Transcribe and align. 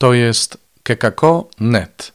To 0.00 0.14
jest 0.14 0.58
kekako.net. 0.82 2.12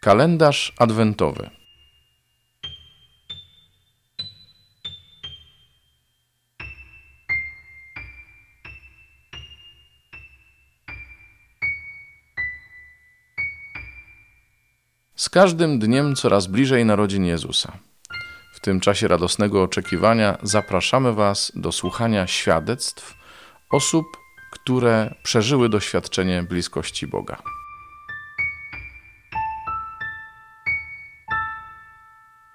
Kalendarz 0.00 0.72
adwentowy. 0.78 1.55
Z 15.16 15.28
każdym 15.28 15.78
dniem 15.78 16.14
coraz 16.14 16.46
bliżej 16.46 16.84
narodzin 16.84 17.24
Jezusa. 17.24 17.72
W 18.54 18.60
tym 18.60 18.80
czasie 18.80 19.08
radosnego 19.08 19.62
oczekiwania 19.62 20.38
zapraszamy 20.42 21.12
Was 21.12 21.52
do 21.54 21.72
słuchania 21.72 22.26
świadectw 22.26 23.14
osób, 23.70 24.06
które 24.52 25.14
przeżyły 25.22 25.68
doświadczenie 25.68 26.42
bliskości 26.42 27.06
Boga. 27.06 27.42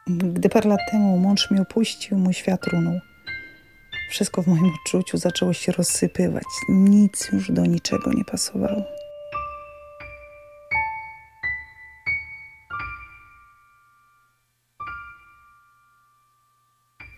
Gdy 0.08 0.50
parę 0.50 0.70
lat 0.70 0.80
temu 0.92 1.18
mąż 1.18 1.52
mnie 1.52 1.62
opuścił, 1.62 2.18
mój 2.18 2.34
świat 2.34 2.68
runął. 2.68 3.00
Wszystko 4.10 4.44
w 4.44 4.48
moim 4.48 4.66
odczuciu 4.66 5.18
zaczęło 5.18 5.54
się 5.54 5.72
rozsypywać. 5.72 6.48
Nic 6.70 7.30
już 7.34 7.52
do 7.52 7.66
niczego 7.66 8.14
nie 8.14 8.26
pasowało. 8.26 9.01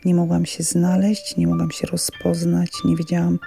Nie 0.05 0.15
mogłam 0.15 0.45
się 0.45 0.63
znaleźć, 0.63 1.37
nie 1.37 1.47
mogłam 1.47 1.71
się 1.71 1.87
rozpoznać, 1.87 2.69
nie 2.85 2.95
wiedziałam, 2.95 3.39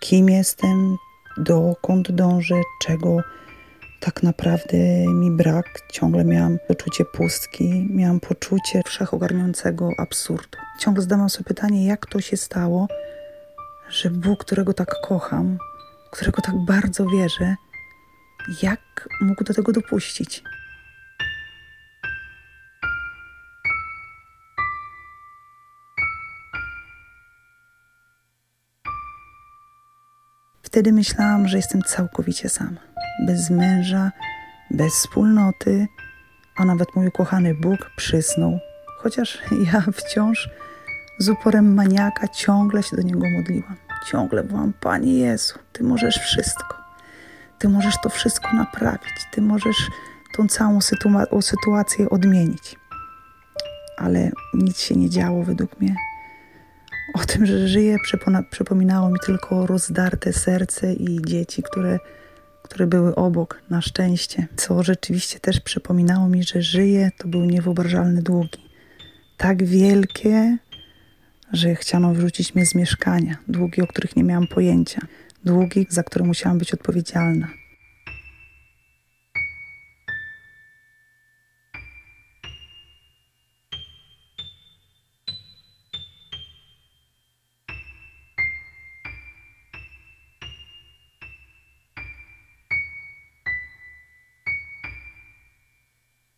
kim 0.00 0.28
jestem, 0.28 0.96
dokąd 1.36 2.12
dążę, 2.12 2.60
czego 2.82 3.16
tak 4.00 4.22
naprawdę 4.22 4.76
mi 5.06 5.30
brak. 5.30 5.66
Ciągle 5.92 6.24
miałam 6.24 6.58
poczucie 6.68 7.04
pustki, 7.04 7.88
miałam 7.90 8.20
poczucie 8.20 8.82
wszechogarniającego 8.86 9.90
absurdu. 9.98 10.58
Ciągle 10.80 11.02
zadawałam 11.02 11.30
sobie 11.30 11.44
pytanie, 11.44 11.86
jak 11.86 12.06
to 12.06 12.20
się 12.20 12.36
stało, 12.36 12.88
że 13.90 14.10
Bóg, 14.10 14.44
którego 14.44 14.72
tak 14.72 14.94
kocham, 15.08 15.58
którego 16.10 16.42
tak 16.42 16.54
bardzo 16.66 17.06
wierzę, 17.06 17.56
jak 18.62 19.08
mógł 19.20 19.44
do 19.44 19.54
tego 19.54 19.72
dopuścić? 19.72 20.42
Wtedy 30.76 30.92
myślałam, 30.92 31.48
że 31.48 31.56
jestem 31.56 31.82
całkowicie 31.82 32.48
sama, 32.48 32.80
bez 33.26 33.50
męża, 33.50 34.12
bez 34.70 34.92
wspólnoty, 34.92 35.86
a 36.56 36.64
nawet 36.64 36.96
mój 36.96 37.06
ukochany 37.06 37.54
Bóg 37.54 37.90
przysnął, 37.96 38.58
chociaż 38.98 39.38
ja 39.72 39.80
wciąż 39.92 40.48
z 41.18 41.28
uporem 41.28 41.74
maniaka 41.74 42.28
ciągle 42.28 42.82
się 42.82 42.96
do 42.96 43.02
Niego 43.02 43.26
modliłam. 43.36 43.76
Ciągle 44.10 44.44
byłam, 44.44 44.72
Panie 44.80 45.18
Jezu, 45.18 45.58
Ty 45.72 45.84
możesz 45.84 46.16
wszystko. 46.16 46.76
Ty 47.58 47.68
możesz 47.68 47.94
to 48.02 48.08
wszystko 48.08 48.52
naprawić. 48.52 49.26
Ty 49.32 49.42
możesz 49.42 49.76
tą 50.36 50.48
całą 50.48 50.80
sytua 50.80 51.24
sytuację 51.40 52.10
odmienić. 52.10 52.76
Ale 53.98 54.30
nic 54.54 54.80
się 54.80 54.96
nie 54.96 55.10
działo 55.10 55.42
według 55.42 55.80
mnie. 55.80 55.96
O 57.14 57.18
tym, 57.18 57.46
że 57.46 57.68
żyję, 57.68 57.96
przypominało 58.50 59.10
mi 59.10 59.18
tylko 59.26 59.66
rozdarte 59.66 60.32
serce 60.32 60.94
i 60.94 61.18
dzieci, 61.26 61.62
które, 61.62 61.98
które 62.62 62.86
były 62.86 63.14
obok, 63.14 63.62
na 63.70 63.80
szczęście. 63.80 64.46
Co 64.56 64.82
rzeczywiście 64.82 65.40
też 65.40 65.60
przypominało 65.60 66.28
mi, 66.28 66.42
że 66.44 66.62
żyję, 66.62 67.10
to 67.18 67.28
był 67.28 67.44
niewyobrażalny 67.44 68.22
długi. 68.22 68.66
Tak 69.36 69.64
wielkie, 69.64 70.58
że 71.52 71.74
chciano 71.74 72.14
wyrzucić 72.14 72.54
mnie 72.54 72.66
z 72.66 72.74
mieszkania. 72.74 73.36
Długi, 73.48 73.82
o 73.82 73.86
których 73.86 74.16
nie 74.16 74.24
miałam 74.24 74.46
pojęcia. 74.46 75.00
Długi, 75.44 75.86
za 75.90 76.02
które 76.02 76.24
musiałam 76.24 76.58
być 76.58 76.74
odpowiedzialna. 76.74 77.48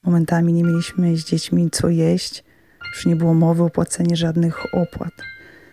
Momentami 0.08 0.52
nie 0.52 0.64
mieliśmy 0.64 1.16
z 1.16 1.24
dziećmi 1.24 1.70
co 1.70 1.88
jeść, 1.88 2.44
już 2.94 3.06
nie 3.06 3.16
było 3.16 3.34
mowy 3.34 3.62
o 3.62 3.70
płaceniu 3.70 4.16
żadnych 4.16 4.74
opłat. 4.74 5.12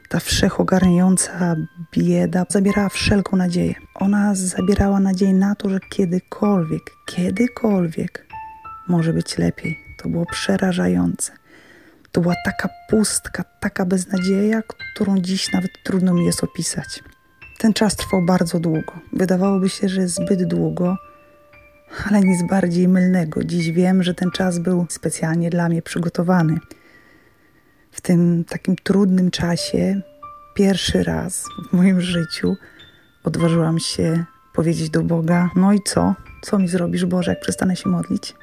Ta 0.09 0.19
wszechogarniająca 0.19 1.55
bieda 1.91 2.45
zabierała 2.49 2.89
wszelką 2.89 3.37
nadzieję. 3.37 3.75
Ona 3.95 4.35
zabierała 4.35 4.99
nadzieję 4.99 5.33
na 5.33 5.55
to, 5.55 5.69
że 5.69 5.79
kiedykolwiek, 5.89 6.81
kiedykolwiek 7.05 8.25
może 8.87 9.13
być 9.13 9.37
lepiej. 9.37 9.79
To 9.97 10.09
było 10.09 10.25
przerażające. 10.25 11.31
To 12.11 12.21
była 12.21 12.35
taka 12.45 12.69
pustka, 12.89 13.43
taka 13.59 13.85
beznadzieja, 13.85 14.61
którą 14.61 15.19
dziś 15.19 15.53
nawet 15.53 15.71
trudno 15.85 16.13
mi 16.13 16.25
jest 16.25 16.43
opisać. 16.43 17.03
Ten 17.57 17.73
czas 17.73 17.95
trwał 17.95 18.21
bardzo 18.25 18.59
długo. 18.59 18.93
Wydawałoby 19.13 19.69
się, 19.69 19.89
że 19.89 20.07
zbyt 20.07 20.43
długo, 20.43 20.97
ale 22.03 22.21
nic 22.21 22.49
bardziej 22.49 22.87
mylnego. 22.87 23.43
Dziś 23.43 23.71
wiem, 23.71 24.03
że 24.03 24.13
ten 24.13 24.31
czas 24.31 24.59
był 24.59 24.85
specjalnie 24.89 25.49
dla 25.49 25.69
mnie 25.69 25.81
przygotowany. 25.81 26.57
W 27.91 28.01
tym 28.01 28.43
takim 28.43 28.75
trudnym 28.75 29.31
czasie, 29.31 30.01
pierwszy 30.55 31.03
raz 31.03 31.45
w 31.69 31.73
moim 31.73 32.01
życiu, 32.01 32.55
odważyłam 33.23 33.79
się 33.79 34.25
powiedzieć 34.53 34.89
do 34.89 35.03
Boga: 35.03 35.49
No 35.55 35.73
i 35.73 35.79
co? 35.85 36.15
Co 36.41 36.59
mi 36.59 36.67
zrobisz, 36.67 37.05
Boże, 37.05 37.31
jak 37.31 37.39
przestanę 37.39 37.75
się 37.75 37.89
modlić? 37.89 38.35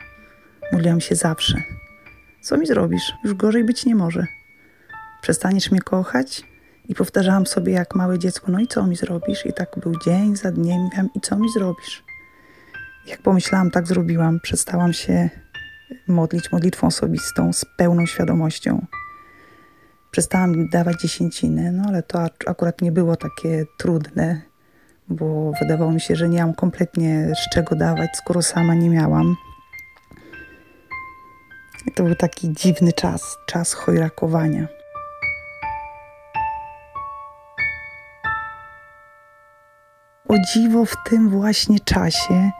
Modliłam 0.73 1.01
się 1.01 1.15
zawsze. 1.15 1.63
Co 2.41 2.59
mi 2.59 2.67
zrobisz? 2.67 3.13
Już 3.25 3.35
gorzej 3.35 3.65
być 3.65 3.87
nie 3.87 3.95
może. 3.95 4.27
Przestaniesz 5.23 5.71
mnie 5.71 5.81
kochać? 5.81 6.43
I 6.89 6.95
powtarzałam 6.95 7.47
sobie 7.47 7.73
jak 7.73 7.95
małe 7.95 8.19
dziecko, 8.19 8.53
no 8.53 8.61
i 8.61 8.67
co 8.67 8.87
mi 8.87 8.97
zrobisz? 8.97 9.47
I 9.47 9.53
tak 9.53 9.79
był 9.79 9.99
dzień 10.05 10.37
za 10.37 10.53
dniem, 10.53 10.89
wiem, 10.97 11.09
i 11.15 11.21
co 11.21 11.37
mi 11.37 11.53
zrobisz? 11.53 12.05
Jak 13.07 13.23
pomyślałam, 13.23 13.71
tak 13.71 13.87
zrobiłam. 13.87 14.41
Przestałam 14.41 14.93
się 14.93 15.31
modlić 16.09 16.53
modlitwą 16.53 16.87
osobistą 16.87 17.53
z 17.53 17.65
pełną 17.77 18.07
świadomością. 18.07 18.87
Przestałam 20.11 20.69
dawać 20.69 21.01
dziesięciny, 21.01 21.73
no 21.73 21.85
ale 21.89 22.03
to 22.03 22.27
akurat 22.47 22.81
nie 22.81 22.93
było 22.93 23.17
takie 23.17 23.65
trudne, 23.79 24.43
bo 25.09 25.53
wydawało 25.61 25.93
mi 25.93 26.01
się, 26.01 26.17
że 26.17 26.29
nie 26.29 26.41
mam 26.41 26.55
kompletnie 26.55 27.33
z 27.35 27.55
czego 27.55 27.77
dawać, 27.77 28.11
skoro 28.17 28.43
sama 28.43 28.75
nie 28.75 28.91
miałam. 28.91 29.37
I 31.87 31.93
to 31.93 32.03
był 32.03 32.15
taki 32.15 32.53
dziwny 32.53 32.93
czas, 32.93 33.37
czas 33.47 33.73
chojrakowania. 33.73 34.69
O 40.29 40.35
dziwo 40.55 40.85
w 40.85 40.95
tym 41.05 41.31
właśnie 41.31 41.81
czasie 41.81 42.51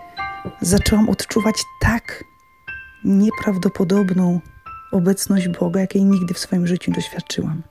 zaczęłam 0.61 1.09
odczuwać 1.09 1.57
tak 1.81 2.25
nieprawdopodobną 3.05 4.41
obecność 4.93 5.49
Boga, 5.49 5.81
jakiej 5.81 6.05
nigdy 6.05 6.35
w 6.35 6.39
swoim 6.39 6.67
życiu 6.67 6.91
nie 6.91 6.95
doświadczyłam. 6.95 7.63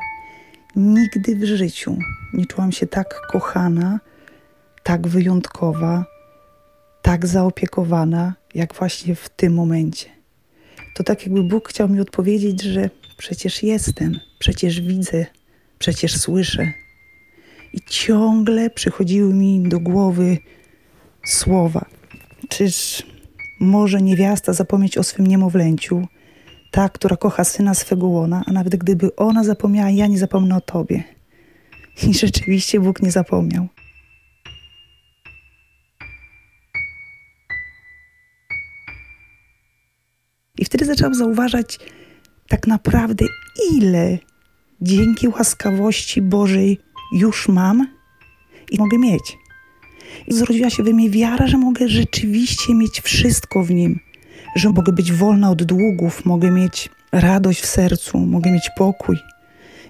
Nigdy 0.75 1.35
w 1.35 1.43
życiu 1.43 1.97
nie 2.33 2.45
czułam 2.45 2.71
się 2.71 2.87
tak 2.87 3.21
kochana, 3.31 3.99
tak 4.83 5.07
wyjątkowa, 5.07 6.05
tak 7.01 7.27
zaopiekowana, 7.27 8.33
jak 8.55 8.73
właśnie 8.73 9.15
w 9.15 9.29
tym 9.29 9.53
momencie. 9.53 10.09
To 10.93 11.03
tak, 11.03 11.23
jakby 11.23 11.43
Bóg 11.43 11.69
chciał 11.69 11.89
mi 11.89 11.99
odpowiedzieć, 11.99 12.61
że 12.61 12.89
przecież 13.17 13.63
jestem, 13.63 14.19
przecież 14.39 14.81
widzę, 14.81 15.25
przecież 15.79 16.17
słyszę. 16.17 16.73
I 17.73 17.79
ciągle 17.89 18.69
przychodziły 18.69 19.33
mi 19.33 19.69
do 19.69 19.79
głowy 19.79 20.37
słowa, 21.25 21.85
Czyż 22.51 23.03
może 23.59 24.01
niewiasta 24.01 24.53
zapomnieć 24.53 24.97
o 24.97 25.03
swym 25.03 25.27
niemowlęciu, 25.27 26.07
ta, 26.71 26.89
która 26.89 27.17
kocha 27.17 27.43
syna 27.43 27.73
swego 27.73 28.07
łona, 28.07 28.43
a 28.45 28.51
nawet 28.51 28.75
gdyby 28.75 29.15
ona 29.15 29.43
zapomniała, 29.43 29.89
ja 29.89 30.07
nie 30.07 30.17
zapomnę 30.17 30.55
o 30.55 30.61
tobie. 30.61 31.03
I 32.03 32.13
rzeczywiście 32.23 32.79
Bóg 32.79 33.01
nie 33.01 33.11
zapomniał. 33.11 33.67
I 40.57 40.65
wtedy 40.65 40.85
zaczęłam 40.85 41.15
zauważać 41.15 41.79
tak 42.47 42.67
naprawdę, 42.67 43.25
ile 43.71 44.17
dzięki 44.81 45.27
łaskawości 45.27 46.21
Bożej 46.21 46.79
już 47.13 47.47
mam 47.47 47.87
i 48.71 48.77
mogę 48.79 48.97
mieć. 48.97 49.37
I 50.27 50.33
zrodziła 50.33 50.69
się 50.69 50.83
we 50.83 50.93
mnie 50.93 51.09
wiara, 51.09 51.47
że 51.47 51.57
mogę 51.57 51.89
rzeczywiście 51.89 52.73
mieć 52.73 53.01
wszystko 53.01 53.63
w 53.63 53.71
nim, 53.71 53.99
że 54.55 54.69
mogę 54.69 54.91
być 54.93 55.11
wolna 55.13 55.49
od 55.49 55.63
długów, 55.63 56.25
mogę 56.25 56.51
mieć 56.51 56.89
radość 57.11 57.61
w 57.61 57.65
sercu, 57.65 58.17
mogę 58.17 58.51
mieć 58.51 58.69
pokój. 58.77 59.17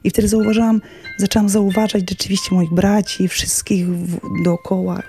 I 0.04 0.10
wtedy 0.10 0.28
zauważyłam, 0.28 0.81
zaczęłam 1.18 1.50
zauważać 1.50 2.10
rzeczywiście 2.10 2.56
moich 2.56 2.74
braci, 2.74 3.28
wszystkich 3.28 3.86
dookoła, 4.44 5.04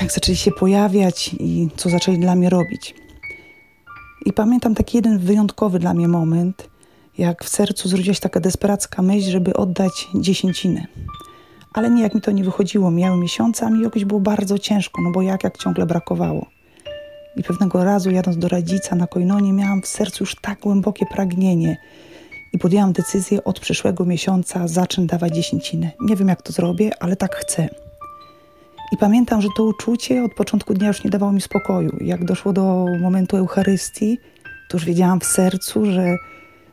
jak 0.00 0.12
zaczęli 0.12 0.36
się 0.36 0.50
pojawiać 0.50 1.30
i 1.40 1.68
co 1.76 1.90
zaczęli 1.90 2.18
dla 2.18 2.34
mnie 2.34 2.50
robić. 2.50 2.94
I 4.26 4.32
pamiętam 4.32 4.74
taki 4.74 4.98
jeden 4.98 5.18
wyjątkowy 5.18 5.78
dla 5.78 5.94
mnie 5.94 6.08
moment, 6.08 6.70
jak 7.18 7.44
w 7.44 7.48
sercu 7.48 7.88
zrodziła 7.88 8.14
się 8.14 8.20
taka 8.20 8.40
desperacka 8.40 9.02
myśl, 9.02 9.30
żeby 9.30 9.54
oddać 9.54 10.08
dziesięcinę. 10.14 10.86
Ale 11.72 11.90
nie, 11.90 12.02
jak 12.02 12.14
mi 12.14 12.20
to 12.20 12.30
nie 12.30 12.44
wychodziło. 12.44 12.90
Miały 12.90 13.16
miesiące, 13.16 13.66
a 13.66 13.70
mi 13.70 13.82
jakoś 13.82 14.04
było 14.04 14.20
bardzo 14.20 14.58
ciężko, 14.58 15.02
no 15.02 15.10
bo 15.10 15.22
jak, 15.22 15.44
jak 15.44 15.58
ciągle 15.58 15.86
brakowało. 15.86 16.46
I 17.36 17.42
pewnego 17.42 17.84
razu 17.84 18.10
jadąc 18.10 18.38
do 18.38 18.48
Radzica 18.48 18.96
na 18.96 19.06
Kojnonie 19.06 19.52
miałam 19.52 19.82
w 19.82 19.86
sercu 19.86 20.24
już 20.24 20.36
tak 20.42 20.60
głębokie 20.60 21.06
pragnienie 21.06 21.76
i 22.52 22.58
podjęłam 22.58 22.92
decyzję 22.92 23.44
od 23.44 23.60
przyszłego 23.60 24.04
miesiąca 24.04 24.68
zacznę 24.68 25.06
dawać 25.06 25.34
dziesięcinę. 25.34 25.90
Nie 26.00 26.16
wiem 26.16 26.28
jak 26.28 26.42
to 26.42 26.52
zrobię, 26.52 26.90
ale 27.00 27.16
tak 27.16 27.36
chcę. 27.36 27.68
I 28.92 28.96
pamiętam, 28.96 29.40
że 29.40 29.48
to 29.56 29.64
uczucie 29.64 30.24
od 30.24 30.34
początku 30.34 30.74
dnia 30.74 30.88
już 30.88 31.04
nie 31.04 31.10
dawało 31.10 31.32
mi 31.32 31.40
spokoju. 31.40 31.96
Jak 32.00 32.24
doszło 32.24 32.52
do 32.52 32.86
momentu 33.00 33.36
Eucharystii, 33.36 34.18
to 34.70 34.76
już 34.76 34.84
wiedziałam 34.84 35.20
w 35.20 35.24
sercu, 35.24 35.86
że 35.86 36.16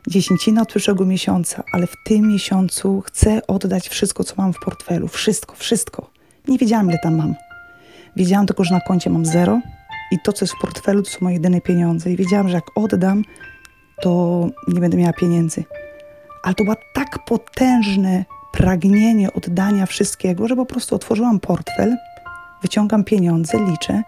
dziesięcina 0.06 0.62
od 0.62 0.68
przyszłego 0.68 1.04
miesiąca, 1.06 1.62
ale 1.72 1.86
w 1.86 1.94
tym 2.04 2.28
miesiącu 2.28 3.00
chcę 3.00 3.46
oddać 3.46 3.88
wszystko, 3.88 4.24
co 4.24 4.34
mam 4.38 4.52
w 4.52 4.58
portfelu. 4.58 5.08
Wszystko, 5.08 5.54
wszystko. 5.54 6.10
Nie 6.48 6.58
wiedziałam, 6.58 6.88
ile 6.88 6.98
tam 6.98 7.16
mam. 7.16 7.34
Wiedziałam 8.16 8.46
tylko, 8.46 8.64
że 8.64 8.74
na 8.74 8.80
koncie 8.80 9.10
mam 9.10 9.26
zero 9.26 9.60
i 10.12 10.18
to, 10.24 10.32
co 10.32 10.44
jest 10.44 10.54
w 10.54 10.60
portfelu, 10.60 11.02
to 11.02 11.10
są 11.10 11.18
moje 11.20 11.36
jedyne 11.36 11.60
pieniądze. 11.60 12.12
I 12.12 12.16
wiedziałam, 12.16 12.48
że 12.48 12.54
jak 12.54 12.64
oddam, 12.74 13.24
to 14.02 14.46
nie 14.68 14.80
będę 14.80 14.96
miała 14.96 15.12
pieniędzy. 15.12 15.64
Ale 16.42 16.54
to 16.54 16.64
było 16.64 16.76
tak 16.94 17.24
potężne 17.24 18.24
pragnienie 18.52 19.32
oddania 19.32 19.86
wszystkiego, 19.86 20.48
że 20.48 20.56
po 20.56 20.66
prostu 20.66 20.94
otworzyłam 20.94 21.40
portfel, 21.40 21.96
wyciągam 22.62 23.04
pieniądze, 23.04 23.58
liczę 23.70 24.02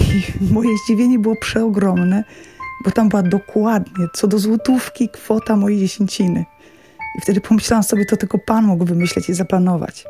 i 0.00 0.22
moje 0.54 0.70
zdziwienie 0.84 1.18
było 1.18 1.36
przeogromne, 1.36 2.24
bo 2.84 2.90
tam 2.90 3.08
była 3.08 3.22
dokładnie, 3.22 4.06
co 4.14 4.28
do 4.28 4.38
złotówki, 4.38 5.08
kwota 5.08 5.56
mojej 5.56 5.78
dziesięciny. 5.78 6.44
I 7.18 7.20
wtedy 7.20 7.40
pomyślałam 7.40 7.82
sobie, 7.82 8.04
to 8.06 8.16
tylko 8.16 8.38
Pan 8.38 8.64
mógł 8.64 8.84
wymyśleć 8.84 9.28
i 9.28 9.34
zaplanować. 9.34 10.04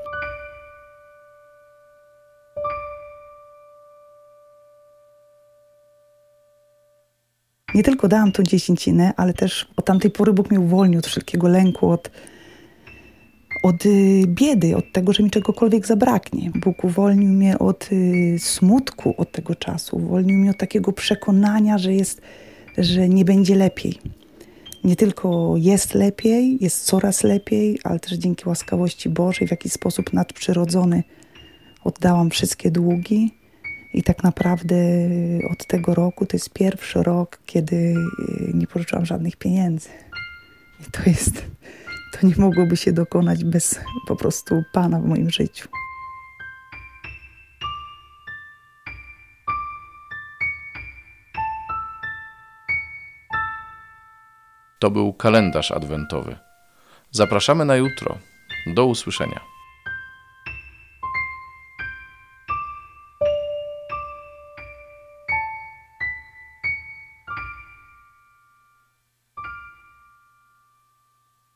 Nie 7.75 7.83
tylko 7.83 8.09
dałam 8.09 8.33
tą 8.33 8.43
dziesięcinę, 8.43 9.13
ale 9.17 9.35
też 9.35 9.69
od 9.77 9.85
tamtej 9.85 10.11
pory 10.11 10.33
Bóg 10.33 10.51
mnie 10.51 10.61
uwolnił 10.61 10.99
od 10.99 11.07
wszelkiego 11.07 11.49
lęku, 11.49 11.91
od, 11.91 12.11
od 13.63 13.87
y, 13.87 14.23
biedy, 14.27 14.77
od 14.77 14.93
tego, 14.93 15.13
że 15.13 15.23
mi 15.23 15.31
czegokolwiek 15.31 15.87
zabraknie. 15.87 16.51
Bóg 16.55 16.85
uwolnił 16.85 17.29
mnie 17.29 17.59
od 17.59 17.89
y, 17.93 18.37
smutku 18.39 19.15
od 19.17 19.33
tego 19.33 19.55
czasu, 19.55 19.97
uwolnił 19.97 20.39
mnie 20.39 20.51
od 20.51 20.57
takiego 20.57 20.93
przekonania, 20.93 21.79
że 21.79 21.93
jest 21.93 22.23
że 22.79 23.09
nie 23.09 23.25
będzie 23.25 23.55
lepiej. 23.55 23.99
Nie 24.85 24.97
tylko 24.97 25.55
jest 25.57 25.95
lepiej, 25.95 26.59
jest 26.61 26.85
coraz 26.85 27.23
lepiej, 27.23 27.79
ale 27.85 28.01
też 28.01 28.13
dzięki 28.13 28.49
łaskawości 28.49 29.09
Bożej 29.09 29.49
w 29.49 29.51
jakiś 29.51 29.73
sposób 29.73 30.13
nadprzyrodzony 30.13 31.03
oddałam 31.85 32.31
wszystkie 32.31 32.71
długi. 32.71 33.35
I 33.95 34.03
tak 34.03 34.23
naprawdę 34.23 34.77
od 35.51 35.67
tego 35.67 35.95
roku 35.95 36.27
to 36.27 36.37
jest 36.37 36.51
pierwszy 36.51 37.03
rok, 37.03 37.39
kiedy 37.47 37.77
y, 37.77 37.95
nie 38.55 38.67
pożyczyłam 38.67 39.07
żadnych 39.07 39.37
pieniędzy. 39.37 39.89
I 40.81 40.91
to 40.91 41.11
jest, 41.11 41.45
to 42.13 42.27
nie 42.27 42.35
mogłoby 42.39 42.77
się 42.77 42.93
dokonać 42.93 43.45
bez 43.45 43.81
po 44.09 44.17
prostu 44.17 44.63
Pana 44.73 45.01
w 45.01 45.05
moim 45.05 45.31
życiu. 45.31 45.69
To 54.83 54.91
był 54.91 55.13
kalendarz 55.13 55.71
adwentowy. 55.71 56.37
Zapraszamy 57.11 57.65
na 57.65 57.77
jutro. 57.77 58.19
Do 58.67 58.87
usłyszenia. 58.87 59.52